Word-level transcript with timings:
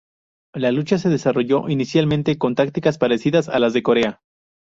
La 0.55 0.71
lucha 0.71 0.97
se 0.97 1.09
desarrolló 1.09 1.69
inicialmente 1.69 2.39
con 2.39 2.55
tácticas 2.55 2.97
parecidas 2.97 3.49
a 3.49 3.59
las 3.59 3.73
de 3.73 3.83
Corea. 3.83 4.21